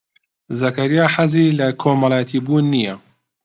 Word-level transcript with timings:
زەکەریا 0.59 1.05
حەزی 1.15 1.55
لە 1.59 1.67
کۆمەڵایەتیبوون 1.81 2.65
نییە. 2.73 2.95